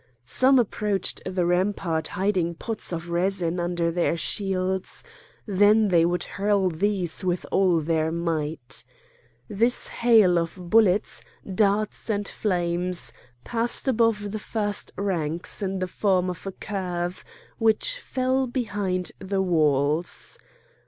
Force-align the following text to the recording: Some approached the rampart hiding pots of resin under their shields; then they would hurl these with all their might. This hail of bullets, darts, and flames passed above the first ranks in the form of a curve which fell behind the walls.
Some 0.25 0.57
approached 0.57 1.21
the 1.27 1.45
rampart 1.45 2.07
hiding 2.17 2.55
pots 2.55 2.91
of 2.91 3.11
resin 3.11 3.59
under 3.59 3.91
their 3.91 4.17
shields; 4.17 5.03
then 5.45 5.89
they 5.89 6.05
would 6.07 6.23
hurl 6.23 6.71
these 6.71 7.23
with 7.23 7.45
all 7.51 7.79
their 7.79 8.11
might. 8.11 8.83
This 9.47 9.89
hail 9.89 10.39
of 10.39 10.59
bullets, 10.71 11.21
darts, 11.53 12.09
and 12.09 12.27
flames 12.27 13.13
passed 13.43 13.87
above 13.87 14.31
the 14.31 14.39
first 14.39 14.91
ranks 14.97 15.61
in 15.61 15.77
the 15.77 15.87
form 15.87 16.31
of 16.31 16.47
a 16.47 16.51
curve 16.51 17.23
which 17.59 17.99
fell 17.99 18.47
behind 18.47 19.11
the 19.19 19.43
walls. 19.43 20.39